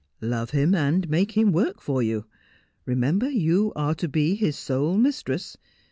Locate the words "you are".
3.29-3.93